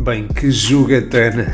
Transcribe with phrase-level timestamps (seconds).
[0.00, 1.52] Bem, que jogatana!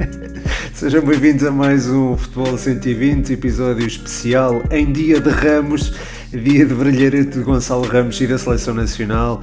[0.74, 5.94] Sejam bem-vindos a mais um Futebol 120, episódio especial em Dia de Ramos,
[6.30, 9.42] dia de brilharete de Gonçalo Ramos e da Seleção Nacional.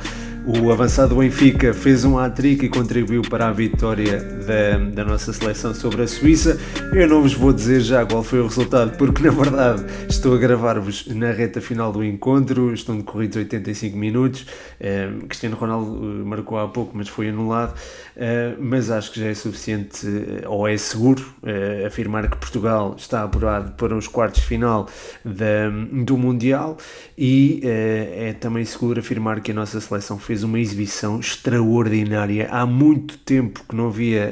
[0.49, 5.73] O avançado Benfica fez um hat-trick e contribuiu para a vitória da, da, nossa seleção
[5.73, 6.57] sobre a Suíça.
[6.93, 10.37] Eu não vos vou dizer já qual foi o resultado, porque na verdade estou a
[10.37, 14.45] gravar-vos na reta final do encontro, estão decorridos 85 minutos.
[14.79, 17.75] Uh, Cristiano Ronaldo eh, marcou há pouco, mas foi anulado.
[18.15, 20.07] Uh, mas acho que já é suficiente,
[20.45, 24.87] ou é seguro, uh, afirmar que Portugal está apurado para os quartos de final
[25.25, 26.77] da, do Mundial
[27.17, 32.47] e é também seguro afirmar que a nossa seleção fez fez uma exibição extraordinária.
[32.51, 34.31] Há muito tempo que não via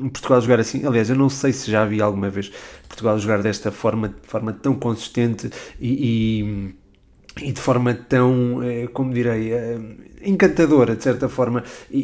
[0.00, 0.86] um, Portugal jogar assim.
[0.86, 2.50] Aliás, eu não sei se já vi alguma vez
[2.88, 6.74] Portugal jogar desta forma, de forma tão consistente e, e
[7.42, 9.76] e de forma tão, eh, como direi, eh,
[10.24, 11.98] encantadora, de certa forma, e,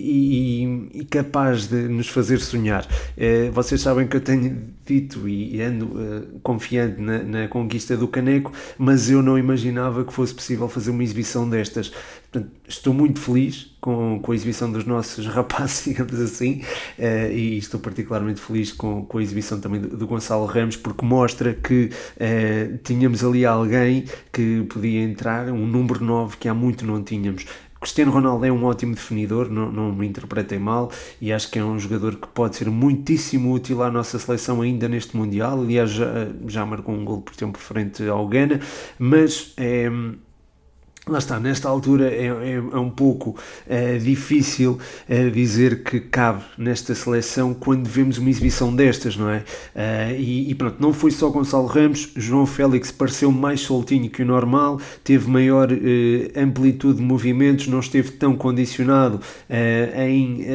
[0.94, 2.86] e, e, capaz de nos fazer sonhar.
[3.16, 8.52] Eh, vocês sabem que eu tenho dito e ando confiante na, na, conquista do Caneco,
[8.76, 11.92] mas eu não imaginava que fosse possível fazer uma exibição destas.
[12.30, 16.62] Portanto, estou muito feliz com, com a exibição dos nossos rapazes, digamos assim,
[16.98, 21.54] uh, e estou particularmente feliz com, com a exibição também do, Gonçalo Ramos, porque mostra
[21.54, 21.90] que
[22.84, 27.46] tínhamos ali alguém que podia entrar, um número 9 que há muito não tínhamos.
[27.80, 31.64] Cristiano Ronaldo é um ótimo definidor, não, não me interpretem mal, e acho que é
[31.64, 35.58] um jogador que pode ser muitíssimo útil à nossa seleção ainda neste Mundial.
[35.62, 38.60] Aliás, já, já marcou um gol por tempo frente ao Ghana,
[38.98, 39.88] mas é
[41.10, 43.34] Lá está, nesta altura é, é, é um pouco
[43.68, 49.42] é, difícil é, dizer que cabe nesta seleção quando vemos uma exibição destas, não é?
[49.74, 54.22] É, e, e, pronto, não foi só Gonçalo Ramos, João Félix pareceu mais soltinho que
[54.22, 55.68] o normal, teve maior
[56.36, 60.46] amplitude de movimentos, não esteve tão condicionado em.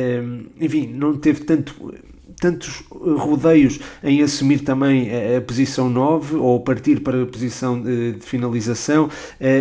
[0.60, 1.94] enfim, não teve tanto
[2.40, 8.14] tantos rodeios em assumir também a, a posição 9 ou partir para a posição de,
[8.14, 9.12] de finalização uh,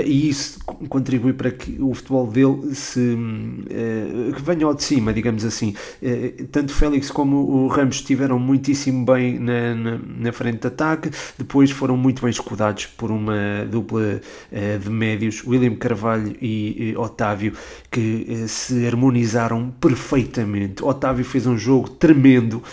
[0.04, 0.58] e isso
[0.88, 5.74] contribui para que o futebol dele se uh, venha ao de cima, digamos assim.
[6.50, 11.70] Tanto Félix como o Ramos estiveram muitíssimo bem na, na, na, frente de ataque, depois
[11.70, 14.20] foram muito bem escudados por uma dupla
[14.82, 17.52] de médios, William Carvalho e, Otávio,
[17.90, 20.84] que se harmonizaram perfeitamente.
[20.84, 22.63] Otávio fez um jogo tremendo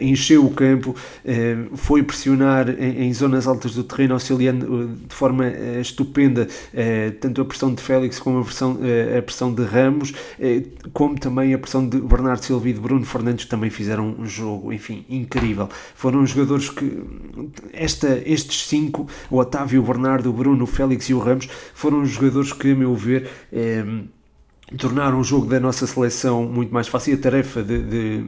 [0.00, 5.48] encheu o campo, uh, foi pressionar em, zonas altas do terreno, auxiliando eh, de forma
[5.80, 6.46] estupenda
[7.20, 8.78] tanto a pressão de Félix como a, pressão,
[9.16, 10.12] a pressão de Ramos,
[10.92, 14.26] como também a pressão de Bernardo Silva e de Bruno Fernandes, que também fizeram um
[14.26, 15.68] jogo, enfim, incrível.
[15.94, 17.02] Foram jogadores que,
[17.72, 22.04] esta, estes cinco, o Otávio, o Bernardo, o Bruno, o Félix e o Ramos, foram
[22.04, 23.28] jogadores que, a meu ver,
[24.76, 28.24] tornaram o jogo da nossa seleção muito mais fácil, a tarefa de, de,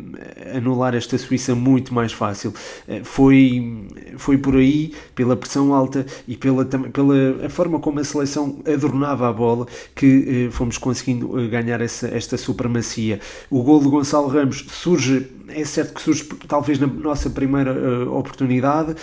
[0.55, 2.55] anular esta Suíça muito mais fácil.
[2.89, 3.87] Eh, foi,
[4.17, 9.29] foi por aí, pela pressão alta e pela, pela a forma como a seleção adornava
[9.29, 13.21] a bola, que eh, fomos conseguindo eh, ganhar essa, esta supremacia.
[13.51, 18.17] O gol de Gonçalo Ramos surge é certo que surge talvez na nossa primeira uh,
[18.17, 18.97] oportunidade, uh,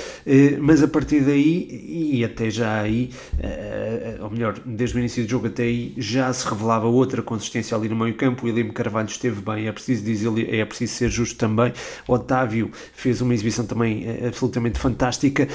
[0.59, 5.30] mas a partir daí, e até já aí, uh, ou melhor, desde o início do
[5.30, 9.08] jogo até aí, já se revelava outra consistência ali no meio campo, o William Carvalho
[9.08, 11.74] esteve bem, é preciso dizer, é preciso ser justo também,
[12.08, 15.47] Otávio fez uma exibição também absolutamente fantástica,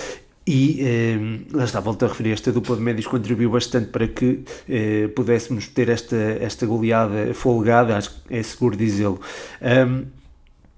[0.46, 1.18] e eh,
[1.52, 5.68] lá está, volto a referir, esta dupla de médios contribuiu bastante para que eh, pudéssemos
[5.68, 9.20] ter esta, esta goleada folgada, acho que é seguro dizê-lo.
[9.60, 10.04] Um,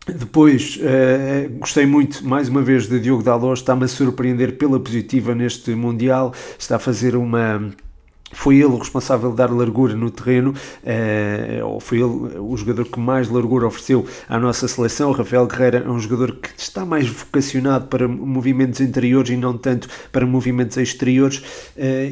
[0.06, 5.34] depois, uh, gostei muito, mais uma vez, de Diogo Dalot, está-me a surpreender pela positiva
[5.34, 7.72] neste Mundial, está a fazer uma
[8.32, 12.84] foi ele o responsável de dar largura no terreno, uh, ou foi ele o jogador
[12.86, 15.10] que mais largura ofereceu à nossa seleção.
[15.10, 19.56] O Rafael Guerreira é um jogador que está mais vocacionado para movimentos interiores e não
[19.56, 21.42] tanto para movimentos exteriores.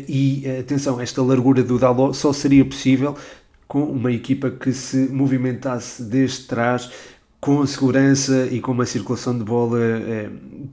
[0.08, 3.16] E atenção, esta largura do Dalot só seria possível
[3.72, 6.90] com uma equipa que se movimentasse desde trás
[7.42, 10.28] com segurança e com uma circulação de bola é,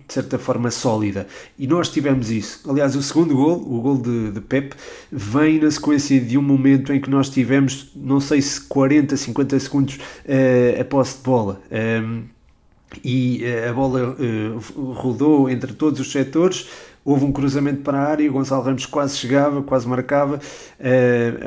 [0.08, 1.26] de certa forma sólida.
[1.58, 2.70] E nós tivemos isso.
[2.70, 4.76] Aliás, o segundo gol, o gol de, de Pep,
[5.12, 9.60] vem na sequência de um momento em que nós tivemos, não sei se 40, 50
[9.60, 11.60] segundos uh, a posse de bola.
[11.72, 12.26] Ehm,
[13.04, 14.16] e uh, a bola
[14.94, 16.70] rodou entre todos os setores.
[17.04, 20.40] Houve um cruzamento para a área, o Gonçalo Ramos quase chegava, quase marcava,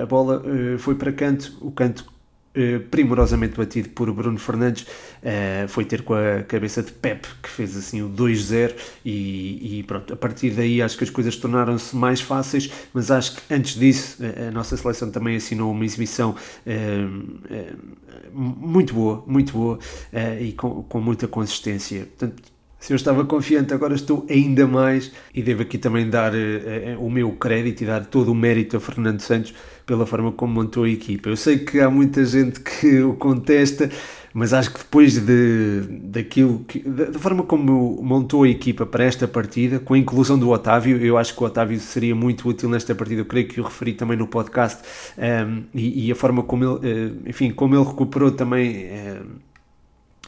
[0.03, 0.43] a bola
[0.79, 2.12] foi para canto, o canto
[2.55, 7.49] eh, primorosamente batido por Bruno Fernandes, uh, foi ter com a cabeça de Pep, que
[7.49, 11.97] fez assim o 2-0 e, e, pronto, a partir daí acho que as coisas tornaram-se
[11.97, 16.37] mais fáceis, mas acho que antes disso a, a nossa seleção também assinou uma exibição
[16.67, 17.77] uh,
[18.35, 19.79] muito boa, muito boa
[20.39, 22.07] e com, com muita consistência.
[22.19, 22.43] Portanto,
[22.83, 27.09] se eu estava confiante, agora estou ainda mais e devo aqui também dar uh, o
[27.09, 29.55] meu crédito e dar todo o mérito a Fernando Santos
[29.87, 31.29] pela forma como montou a equipa.
[31.29, 33.89] Eu sei que há muita gente que o contesta,
[34.35, 39.29] mas acho que depois de, daquilo que, da, forma como montou a equipa para esta
[39.29, 42.97] partida, com a inclusão do Otávio, eu acho que o Otávio seria muito útil nesta
[42.97, 43.21] partida.
[43.21, 44.83] Eu creio que o referi também no podcast
[45.17, 48.89] um, ehm, e, e, a forma como ele, uh, enfim, como ele recuperou também.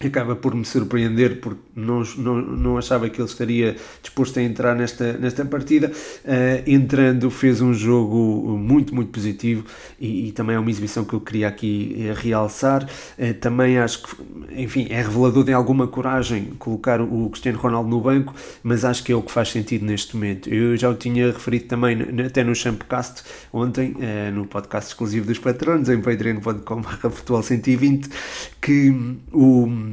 [0.00, 4.74] Acaba por me surpreender porque não, não, não achava que ele estaria disposto a entrar
[4.74, 5.86] nesta, nesta partida.
[6.24, 9.64] Uh, entrando fez um jogo muito muito positivo
[10.00, 12.88] e, e, também é uma exibição que eu queria aqui eh, realçar.
[13.16, 14.16] Uh, também acho que
[14.56, 19.12] enfim é revelador de alguma coragem colocar o Cristiano Ronaldo no banco mas acho que
[19.12, 20.52] é o que faz sentido neste momento.
[20.52, 25.38] Eu já o tinha referido também até no Champcast ontem uh, no podcast exclusivo dos
[25.38, 26.82] patronos em patreon.com
[27.42, 28.08] 120
[28.60, 28.92] que
[29.32, 29.83] o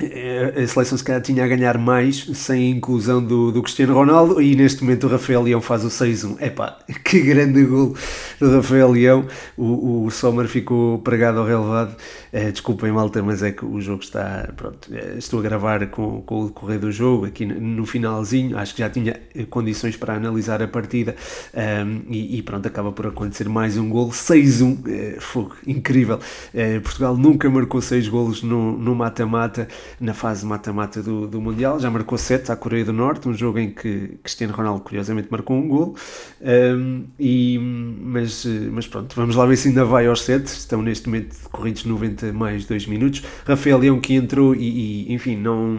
[0.00, 4.40] a seleção se calhar tinha a ganhar mais sem a inclusão do, do Cristiano Ronaldo
[4.40, 6.40] e neste momento o Rafael Leão faz o 6-1.
[6.40, 7.94] Epá, que grande gol
[8.40, 9.26] do Rafael Leão.
[9.56, 11.96] O, o Sommer ficou pregado ao relevado.
[12.32, 14.48] É, desculpem, malta, mas é que o jogo está.
[14.56, 18.56] Pronto, é, estou a gravar com, com o decorrer do jogo aqui no finalzinho.
[18.58, 21.16] Acho que já tinha eh, condições para analisar a partida
[21.54, 24.10] um, e, e, pronto, acaba por acontecer mais um gol.
[24.10, 26.18] 6-1, é, fogo, incrível.
[26.54, 29.68] É, Portugal nunca marcou 6 golos no mata-mata
[30.00, 31.78] na fase mata-mata do, do Mundial.
[31.78, 35.56] Já marcou 7 à Coreia do Norte, um jogo em que Cristiano Ronaldo curiosamente marcou
[35.56, 35.96] um gol.
[36.40, 40.46] Um, e, mas, mas pronto, vamos lá ver se ainda vai aos 7.
[40.46, 43.22] Estão neste momento decorridos 90 mais 2 minutos.
[43.46, 45.78] Rafael Leão que entrou e, e enfim, não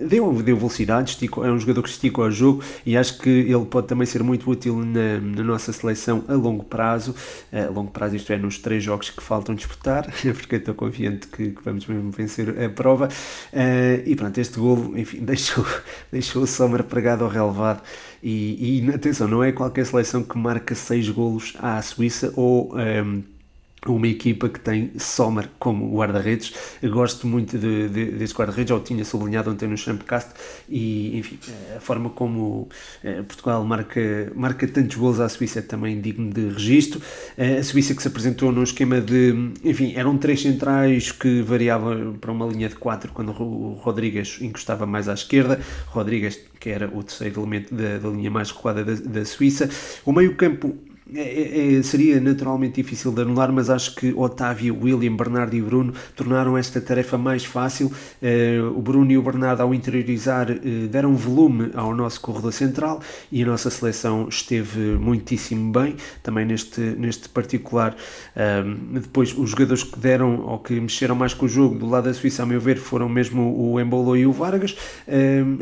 [0.00, 3.64] deu, deu velocidade, esticou, é um jogador que estica o jogo e acho que ele
[3.66, 7.14] pode também ser muito útil na, na nossa seleção a longo prazo,
[7.52, 11.50] a longo prazo isto é, nos três jogos que faltam disputar, porque estou confiante que,
[11.50, 15.66] que, vamos mesmo vencer a prova, uh, e pronto, este golo, enfim, deixou,
[16.10, 17.82] deixou o Sommer pregado ao relevado,
[18.22, 22.74] e, e atenção, não é qualquer seleção que marca seis golos à Suíça ou...
[22.74, 23.37] Um, ehm,
[23.86, 26.52] uma equipa que tem Sommer como guarda-redes.
[26.82, 30.30] Gosto muito de, de, deste guarda-redes, já o tinha sublinhado ontem no Champcast
[30.68, 31.38] e, enfim,
[31.76, 32.68] a forma como
[33.02, 37.00] eh, Portugal marca, marca tantos gols à Suíça é também digno de registro.
[37.36, 42.14] Eh, a Suíça que se apresentou num esquema de, enfim, eram três centrais que variava
[42.20, 45.60] para uma linha de quatro quando o Rodrigues encostava mais à esquerda.
[45.86, 49.68] Rodrigues, que era o terceiro elemento da, da linha mais recuada da, da Suíça.
[50.04, 50.76] O meio-campo
[51.14, 55.62] é, é, é, seria naturalmente difícil de anular, mas acho que Otávio, William, Bernardo e
[55.62, 57.90] Bruno tornaram esta tarefa mais fácil.
[58.20, 63.00] Eh, o Bruno e o Bernardo, ao interiorizar, eh, deram volume ao nosso corredor central
[63.32, 67.96] e a nossa seleção esteve muitíssimo bem, também neste, neste particular.
[68.36, 72.04] Ehm, depois, os jogadores que deram ou que mexeram mais com o jogo do lado
[72.04, 74.76] da Suíça, a meu ver, foram mesmo o Embolo e o Vargas.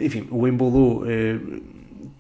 [0.01, 1.39] Enfim, o Embolo eh,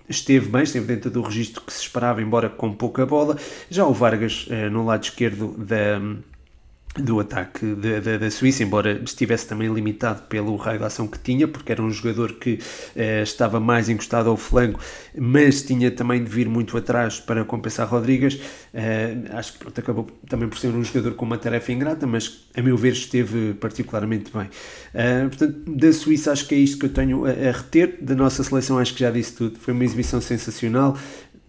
[0.08, 3.36] esteve bem, esteve dentro do registro que se esperava, embora com pouca bola.
[3.70, 6.00] Já o Vargas, eh, no lado esquerdo da
[7.02, 7.66] do ataque
[8.18, 11.90] da Suíça, embora estivesse também limitado pelo raio de ação que tinha, porque era um
[11.90, 12.58] jogador que
[12.94, 14.80] eh, estava mais encostado ao flanco,
[15.16, 18.40] mas tinha também de vir muito atrás para compensar Rodrigues.
[18.72, 22.46] Eh, acho que pronto, acabou também por ser um jogador com uma tarefa ingrata, mas
[22.54, 24.48] a meu ver esteve particularmente bem.
[24.94, 27.98] Eh, portanto, da Suíça acho que é isto que eu tenho a, a reter.
[28.00, 29.58] Da nossa seleção acho que já disse tudo.
[29.58, 30.96] Foi uma exibição sensacional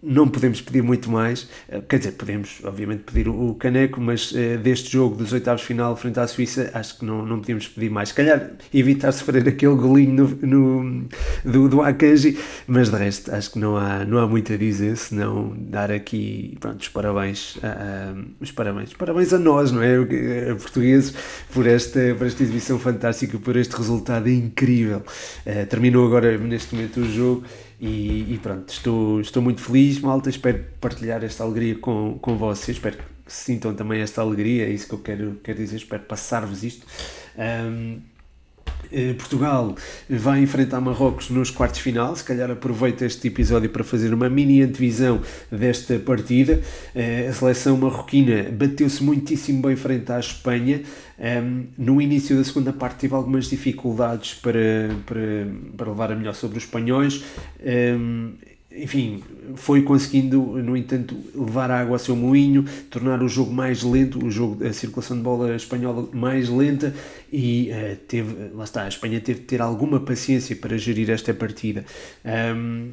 [0.02, 4.58] não podemos pedir muito mais, eh, quer dizer, podemos obviamente pedir o caneco, mas uh,
[4.62, 8.10] deste jogo dos oitavos final frente à Suíça, acho que não, não podíamos pedir mais.
[8.10, 11.08] Se calhar evitar sofrer aquele golinho no, no,
[11.44, 14.96] do, do Akanji, mas de resto acho que não há, não há muito a dizer,
[14.96, 19.96] senão dar aqui pronto, os parabéns, a, a, os parabéns, parabéns a nós, não é?
[20.50, 21.12] A portugueses,
[21.52, 25.02] por esta, por esta exibição fantástica, por este resultado incrível.
[25.44, 27.44] Uh, terminou agora neste momento o jogo
[27.80, 30.28] e, e, pronto, estou, estou muito feliz, malta.
[30.28, 32.76] Espero partilhar esta alegria com, com vocês.
[32.76, 34.66] Espero que sintam também esta alegria.
[34.66, 35.76] É isso que eu quero, quero dizer.
[35.76, 36.84] Espero passar-vos isto.
[37.36, 38.00] Um,
[39.18, 39.74] Portugal
[40.08, 42.14] vai enfrentar Marrocos nos quartos final.
[42.16, 46.60] Se calhar aproveito este episódio para fazer uma mini antevisão desta partida.
[46.94, 50.82] Eh, a seleção marroquina bateu-se muitíssimo bem frente à Espanha.
[51.18, 55.20] Ehm, no início da segunda parte tive algumas dificuldades para, para,
[55.76, 57.24] para levar a melhor sobre os espanhóis.
[58.70, 59.22] Enfim,
[59.56, 64.22] foi conseguindo, no entanto, levar a água ao seu moinho, tornar o jogo mais lento,
[64.22, 66.94] o jogo, a circulação de bola espanhola mais lenta
[67.32, 71.32] e uh, teve, lá está, a Espanha teve de ter alguma paciência para gerir esta
[71.32, 71.82] partida.
[72.54, 72.90] Um,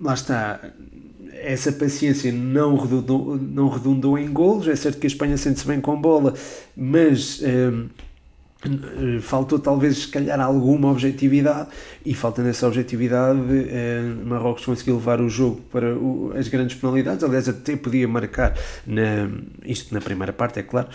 [0.00, 0.72] lá está,
[1.34, 5.82] essa paciência não redundou, não redundou em golos, é certo que a Espanha sente-se bem
[5.82, 6.32] com bola,
[6.74, 7.42] mas...
[7.42, 7.88] Um,
[9.22, 11.68] faltou talvez se calhar alguma objetividade
[12.04, 15.86] e faltando essa objetividade eh, Marrocos conseguiu levar o jogo para
[16.36, 17.22] as grandes penalidades.
[17.22, 19.30] Aliás até podia marcar na,
[19.64, 20.88] isto na primeira parte é claro.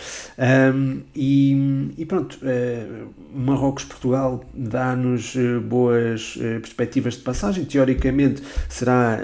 [1.16, 2.86] E, e, pronto eh,
[3.34, 7.64] Marrocos-Portugal dá-nos eh, boas eh, perspectivas de passagem.
[7.64, 9.20] Teoricamente será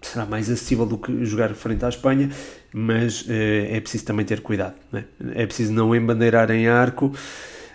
[0.00, 2.30] será mais acessível do que jogar frente à Espanha,
[2.72, 3.32] mas uh,
[3.70, 4.74] é preciso também ter cuidado.
[4.92, 5.04] É?
[5.42, 7.12] é preciso não embandeirar em arco.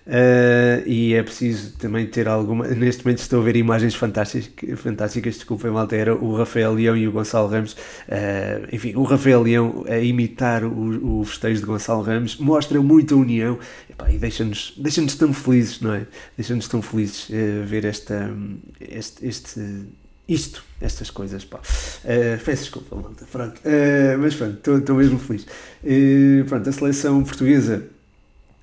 [0.09, 2.67] Uh, e é preciso também ter alguma.
[2.73, 5.95] Neste momento estou a ver imagens fantásticas, fantásticas desculpem, malta.
[5.95, 7.73] Era o Rafael Leão e o Gonçalo Ramos.
[7.73, 13.15] Uh, enfim, o Rafael Leão a imitar o, o festejo de Gonçalo Ramos mostra muita
[13.15, 16.07] união epá, e deixa-nos deixa, tão felizes, não é?
[16.35, 18.33] Deixa-nos tão felizes uh, ver esta,
[18.81, 19.85] este, este
[20.29, 21.57] isto, estas coisas, pá.
[21.57, 23.59] Uh, peço desculpa, malta, pronto.
[23.59, 25.45] Uh, mas pronto, estou mesmo feliz.
[25.83, 27.89] Uh, pronto, a seleção portuguesa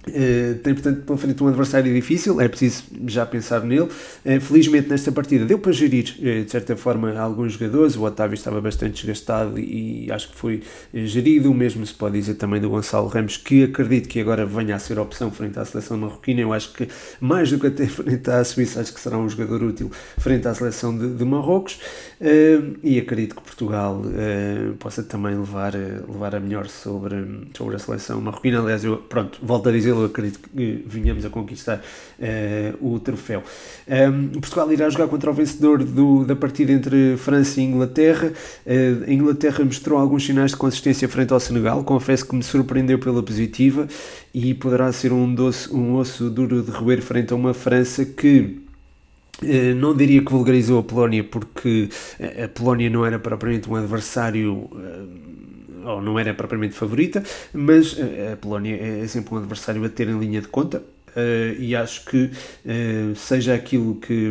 [0.09, 3.89] Uh, tem, portanto, pela frente um adversário difícil, é preciso já pensar nele.
[4.25, 7.97] Uh, felizmente, nesta partida deu para gerir, uh, de certa forma, alguns jogadores.
[7.97, 10.63] O Otávio estava bastante desgastado e, e acho que foi
[10.95, 11.51] gerido.
[11.51, 14.79] O mesmo se pode dizer também do Gonçalo Ramos, que acredito que agora venha a
[14.79, 16.41] ser opção frente à seleção marroquina.
[16.41, 16.89] Eu acho que,
[17.21, 20.55] mais do que até frente à Suíça, acho que será um jogador útil frente à
[20.55, 21.81] seleção de, de Marrocos.
[22.83, 24.03] e acredito que Portugal
[24.79, 27.17] possa também levar, levar a melhor sobre,
[27.57, 28.61] sobre a seleção marroquina.
[28.61, 31.83] Aliás, eu, pronto, volto a dizer eu acredito que vinhamos a conquistar
[32.19, 33.43] uh, o troféu.
[33.89, 38.33] Um, Portugal irá jogar contra o vencedor do, da partida entre França e Inglaterra.
[38.67, 42.99] Uh, a Inglaterra mostrou alguns sinais de consistência frente ao Senegal, confesso que me surpreendeu
[42.99, 43.87] pela positiva
[44.33, 48.61] e poderá ser um, doce, um osso duro de roer frente a uma França que.
[49.43, 51.91] Uh, não diria que vulgarizou a Polónia porque
[52.43, 54.71] a Polónia não era propriamente um adversário
[55.87, 60.09] ou não era propriamente favorita, mas eh, a Polónia é sempre um adversário a ter
[60.09, 60.83] em linha de conta.
[61.17, 64.31] Uh, e acho que uh, seja aquilo que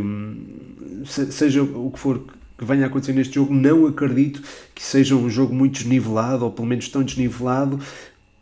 [1.03, 2.21] se, seja o que for
[2.57, 4.41] que venha a acontecer neste jogo, não acredito
[4.73, 7.79] que seja um jogo muito desnivelado, ou pelo menos tão desnivelado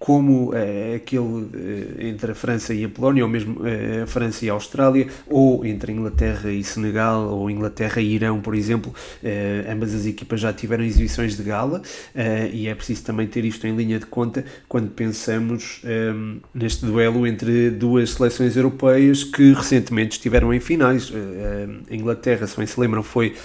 [0.03, 4.45] como é, aquele é, entre a França e a Polónia, ou mesmo é, a França
[4.45, 8.93] e a Austrália, ou entre a Inglaterra e Senegal, ou Inglaterra e Irão, por exemplo.
[9.71, 11.81] ambas as equipas já tiveram exibições de gala
[12.51, 15.81] e é preciso também ter isto em linha de conta quando pensamos
[16.53, 21.13] neste duelo entre duas seleções europeias que recentemente estiveram em finais.
[21.89, 23.35] a Inglaterra, se bem se lembram, foi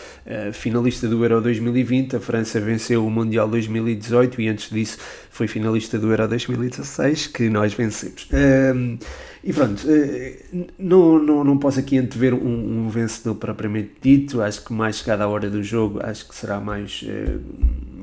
[0.53, 4.99] finalista do Euro 2020, a França venceu o Mundial 2018 e antes disso
[5.31, 8.29] foi finalista do Euro 2016, que nós vencemos.
[8.33, 8.99] Um,
[9.43, 14.65] e pronto, uh, não, não, não posso aqui antever um, um, vencedor propriamente dito, acho
[14.65, 17.03] que mais chegada a hora do jogo, acho que será mais.
[17.03, 17.98] Uh,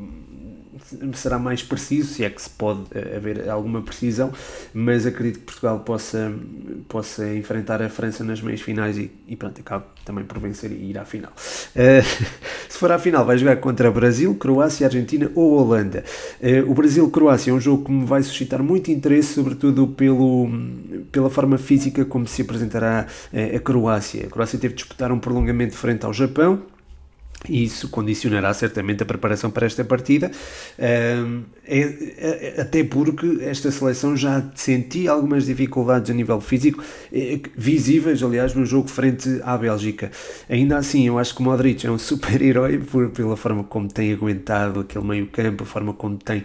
[1.13, 4.31] será mais preciso, se é que se pode eh, haver alguma precisão,
[4.73, 6.31] mas acredito que Portugal possa,
[6.87, 10.91] possa enfrentar a França nas meias finais e, e pronto, acaba também por vencer e
[10.91, 11.31] ir à final.
[11.31, 12.03] Uh,
[12.69, 16.03] se for à final, vai jogar contra Brasil, Croácia, Argentina ou Holanda.
[16.39, 20.47] Uh, o Brasil-Croácia é um jogo que me vai suscitar muito interesse, sobretudo pelo,
[21.11, 24.27] pela forma física como se apresentará a Croácia.
[24.27, 26.74] A Croácia teve de disputar um prolongamento frente ao Japão
[27.49, 30.31] e isso condicionará certamente a preparação para esta partida,
[30.77, 31.15] é,
[32.59, 38.65] até porque esta seleção já sentia algumas dificuldades a nível físico, é, visíveis, aliás, no
[38.65, 40.11] jogo frente à Bélgica.
[40.49, 42.79] Ainda assim, eu acho que o Modric é um super-herói
[43.13, 46.43] pela forma como tem aguentado aquele meio-campo, a forma como tem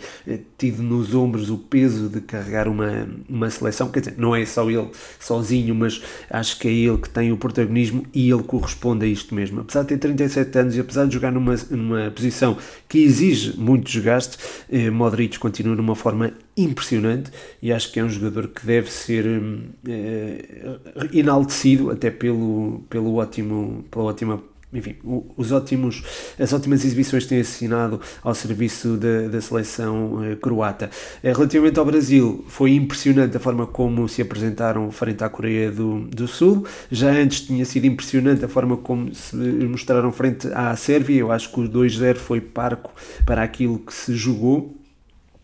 [0.56, 3.88] tido nos ombros o peso de carregar uma, uma seleção.
[3.90, 7.36] Quer dizer, não é só ele sozinho, mas acho que é ele que tem o
[7.36, 9.60] protagonismo e ele corresponde a isto mesmo.
[9.60, 12.56] Apesar de ter 37 anos e apesar de jogar numa, numa posição
[12.88, 14.38] que exige muito desgaste,
[14.70, 14.90] eh,
[15.38, 17.30] continua numa forma impressionante
[17.62, 19.26] e acho que é um jogador que deve ser
[19.88, 20.78] eh,
[21.12, 24.94] enaltecido até pelo, pelo ótimo, pela ótima enfim,
[25.36, 26.02] os ótimos,
[26.38, 30.90] as ótimas exibições que têm assinado ao serviço da, da seleção eh, croata.
[31.24, 36.02] Eh, relativamente ao Brasil, foi impressionante a forma como se apresentaram frente à Coreia do,
[36.02, 36.64] do Sul.
[36.90, 41.18] Já antes tinha sido impressionante a forma como se mostraram frente à Sérvia.
[41.18, 42.92] Eu acho que o 2-0 foi parco
[43.26, 44.79] para aquilo que se jogou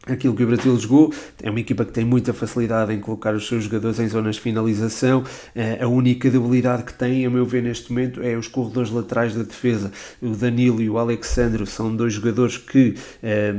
[0.06, 1.12] aquilo que o Brasil jogou.
[1.42, 4.40] É uma equipa que tem muita facilidade em colocar os seus jogadores em zonas de
[4.42, 5.24] finalização.
[5.54, 9.34] Eh, a única debilidade que tem, a meu ver, neste momento, é os corredores laterais
[9.34, 9.90] da defesa.
[10.22, 13.54] O Danilo e o Alexandre são dois jogadores que, eh,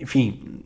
[0.00, 0.64] enfim,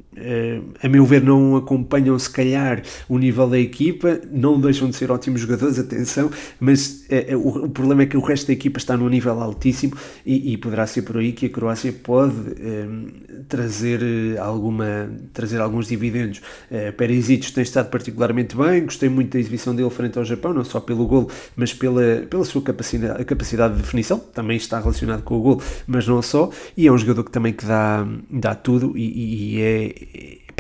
[0.83, 5.11] a meu ver, não acompanham se calhar o nível da equipa, não deixam de ser
[5.11, 8.97] ótimos jogadores, atenção, mas uh, o, o, problema é que o resto da equipa está
[8.97, 14.01] num nível altíssimo e, e poderá ser por aí que a Croácia pode uh, trazer,
[14.39, 16.39] alguma, trazer alguns dividendos.
[16.71, 20.65] Uh, Perisic tem estado particularmente bem, gostei muito da exibição dele frente ao Japão, não
[20.65, 25.37] só pelo gol, mas pela, pela sua capacidade, capacidade de definição, também está relacionado com
[25.37, 28.99] o gol, mas não só, e é um jogador que também que dá, dá tudo
[28.99, 30.00] e, e é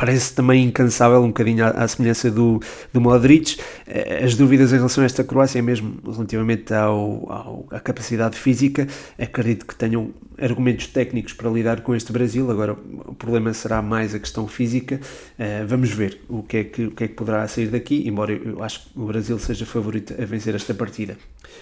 [0.01, 2.59] parece também incansável, um bocadinho à, à, semelhança do,
[2.91, 3.59] do Modric.
[3.87, 8.35] Eh, as dúvidas em relação a esta Croácia, é mesmo relativamente ao, ao, à capacidade
[8.39, 12.51] física, acredito que tenham argumentos técnicos para lidar com este Brasil.
[12.51, 14.99] Agora, o problema será mais a questão física.
[15.39, 18.33] Uh, vamos ver o que, é que, o que é que poderá sair daqui, embora
[18.33, 21.19] eu acho que o Brasil seja favorito a vencer esta partida.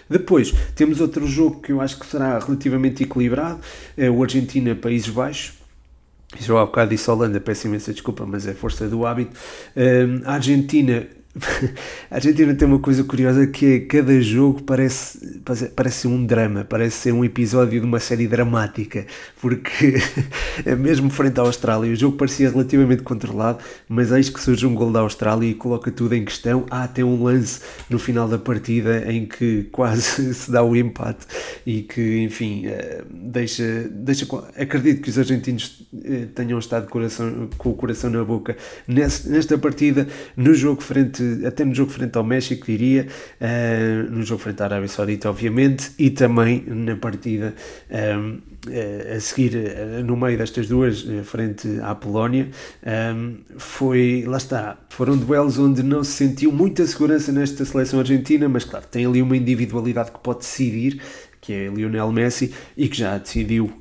[0.09, 3.59] Depois, temos outro jogo que eu acho que será relativamente equilibrado,
[3.97, 5.58] é o Argentina-Países Baixos
[6.37, 9.37] já há bocado disse Holanda, peço imensa desculpa, mas é força do hábito.
[10.25, 11.07] a Argentina
[12.11, 15.41] a Argentina tem uma coisa curiosa que é cada jogo parece,
[15.75, 19.07] parece um drama, parece ser um episódio de uma série dramática,
[19.41, 19.95] porque
[20.79, 24.91] mesmo frente à Austrália o jogo parecia relativamente controlado, mas eis que surge um gol
[24.91, 26.67] da Austrália e coloca tudo em questão.
[26.71, 31.27] Há até um lance no final da partida em que quase se dá o empate
[31.65, 34.27] e que, enfim, eh, deixa, deixa
[34.57, 40.07] acredito que os argentinos eh, tenham estado coração, com o coração na boca nesta partida,
[40.37, 43.07] no jogo frente até no jogo frente ao México, diria,
[43.41, 47.55] uh, no jogo frente à Arábia Saudita, obviamente, e também na partida
[47.91, 48.39] um,
[48.71, 52.49] eh, a seguir, eh, no meio destas duas, frente à Polónia,
[53.15, 58.49] um, foi, lá está, foram duelos onde não se sentiu muita segurança nesta seleção argentina,
[58.49, 61.01] mas claro, tem ali uma individualidade que pode decidir,
[61.41, 63.73] que é Lionel Messi, e que já decidiu,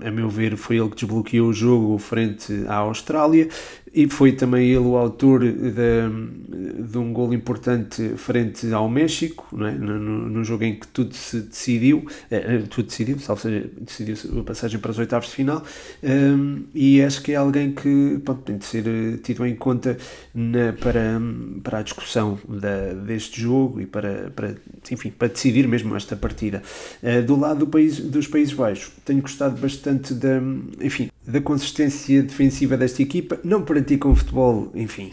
[0.00, 3.48] a meu ver, foi ele que desbloqueou o jogo frente à Austrália,
[3.94, 9.72] e foi também ele o autor de, de um gol importante frente ao México, é?
[9.72, 14.44] no, no, jogo em que tudo se decidiu, eh, tudo decidiu, salvo seja, decidiu a
[14.44, 15.62] passagem para os oitavos de final,
[16.02, 19.98] um, e acho que é alguém que pronto, tem de ser eh, tido em conta
[20.34, 21.20] na, para,
[21.62, 24.54] para a discussão da, deste jogo e para, para,
[24.90, 26.62] enfim, para decidir mesmo esta partida.
[27.02, 30.40] Uh, do lado do país, dos Países Baixos, tenho gostado bastante da,
[30.80, 33.38] enfim, da consistência defensiva desta equipa.
[33.44, 35.12] Não praticam futebol, enfim,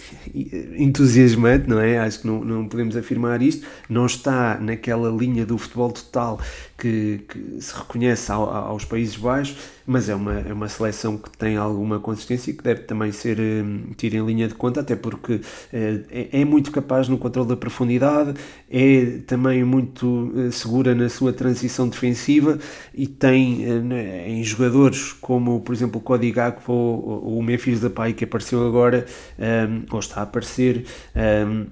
[0.76, 2.00] entusiasmante, não é?
[2.00, 3.66] Acho que não, não podemos afirmar isto.
[3.88, 6.40] Não está naquela linha do futebol total
[6.80, 11.30] que, que se reconhece ao, aos Países Baixos, mas é uma, é uma seleção que
[11.38, 14.96] tem alguma consistência e que deve também ser um, tida em linha de conta, até
[14.96, 15.42] porque uh,
[15.74, 18.34] é, é, muito capaz no controle da profundidade,
[18.70, 22.58] é também muito uh, segura na sua transição defensiva
[22.94, 23.94] e tem uh,
[24.28, 29.06] em jogadores como, por exemplo, o Cody Gakpo ou o Memphis Depay que apareceu agora,
[29.38, 31.66] um, ou está a aparecer, um,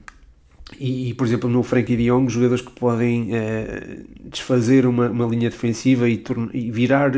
[0.79, 5.49] e, por exemplo, no Frankie de Jong, jogadores que podem uh, desfazer uma, uma linha
[5.49, 6.21] defensiva e,
[6.53, 7.11] e, virar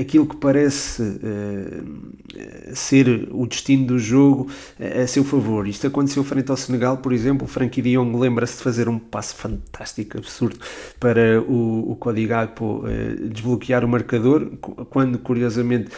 [0.00, 5.68] aquilo que parece uh, ser o destino do jogo uh, a seu favor.
[5.68, 7.44] Isto aconteceu frente ao Senegal, por exemplo.
[7.44, 10.58] O Frankie de Jong lembra-se de fazer um passo fantástico, absurdo,
[10.98, 12.26] para o, o Cody
[13.30, 14.50] desbloquear o marcador,
[14.90, 15.90] quando, curiosamente,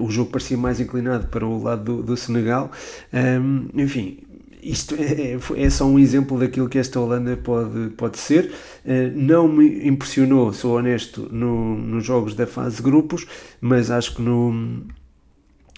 [0.00, 2.70] o jogo parecia mais inclinado para o lado do, do Senegal.
[3.12, 4.18] Um, enfim,
[4.64, 8.52] isto é, é, é, só um exemplo daquilo que esta Holanda pode, pode ser.
[8.84, 13.26] Eh, não me impressionou, sou honesto, no, nos jogos da fase grupos,
[13.60, 14.52] mas acho que no,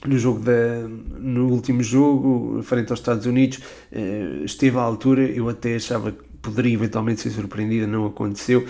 [0.04, 0.86] no jogo da,
[1.18, 3.58] no último jogo, frente aos Estados Unidos,
[3.90, 5.22] eh, esteve à altura.
[5.22, 8.64] Eu até achava que poderia eventualmente ser surpreendida, não aconteceu.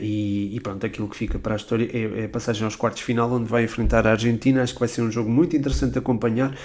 [0.00, 3.02] E, e, pronto, aquilo que fica para a história é, é a passagem aos quartos
[3.02, 4.62] final, onde vai enfrentar a Argentina.
[4.62, 6.56] Acho que vai ser um jogo muito interessante de acompanhar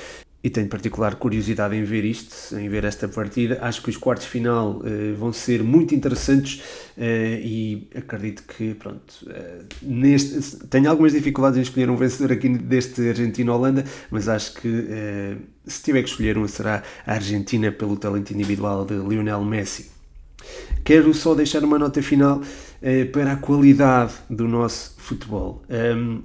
[0.44, 3.60] e tenho particular curiosidade em ver isto, em ver esta partida.
[3.62, 6.60] Acho que os quartos final uh, vão ser muito interessantes
[6.98, 7.02] uh,
[7.42, 13.08] e acredito que, pronto, uh, neste, tenho algumas dificuldades em escolher um vencedor aqui deste
[13.08, 14.70] Argentina-Holanda, mas acho que
[15.66, 19.92] se tiver que escolher um será a Argentina pelo talento individual de Lionel Messi.
[20.84, 22.42] Quero só deixar uma nota final
[23.14, 25.64] para a qualidade do nosso futebol.
[25.70, 26.22] Um,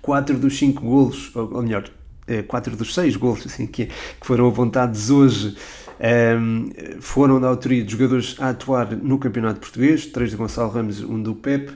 [0.00, 2.03] quatro dos cinco golos, ou melhor, eh,
[2.46, 3.88] quatro dos seis gols assim, que,
[4.20, 5.56] foram apontados hoje
[6.00, 10.70] um, ehm, foram da autoria de jogadores a atuar no Campeonato Português, três de Gonçalo
[10.70, 11.70] Ramos, um do Pep.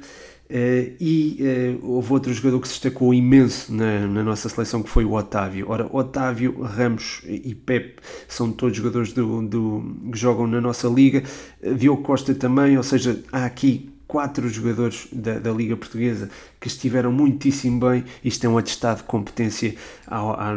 [0.50, 4.88] Uh, e uh, houve outro jogador que se destacou imenso na, na, nossa seleção que
[4.88, 5.66] foi o Otávio.
[5.68, 11.22] Ora, Otávio, Ramos e Pepe são todos jogadores do, do, que jogam na nossa liga.
[11.62, 16.66] Uh, Diogo Costa também, ou seja, há aqui quatro jogadores da, da, Liga Portuguesa que
[16.66, 18.04] estiveram muitíssimo bem.
[18.24, 20.56] Isto é um atestado de competência ao, ao,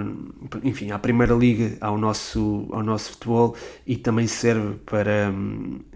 [0.63, 5.31] enfim, à Primeira Liga, ao nosso, ao nosso futebol e também serve para,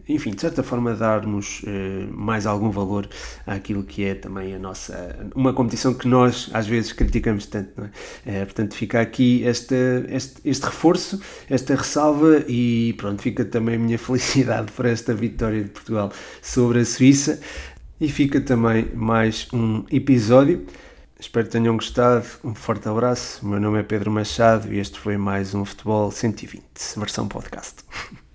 [0.07, 3.09] enfim, de certa forma, darmos eh, mais algum valor
[3.45, 5.27] àquilo que é também a nossa.
[5.35, 7.89] uma competição que nós às vezes criticamos tanto.
[8.25, 8.41] É?
[8.41, 9.75] Eh, portanto, fica aqui este,
[10.09, 15.63] este, este reforço, esta ressalva e pronto, fica também a minha felicidade por esta vitória
[15.63, 17.39] de Portugal sobre a Suíça.
[17.99, 20.65] E fica também mais um episódio.
[21.17, 22.25] Espero que tenham gostado.
[22.43, 23.45] Um forte abraço.
[23.45, 26.63] O meu nome é Pedro Machado e este foi mais um Futebol 120,
[26.97, 27.75] versão podcast.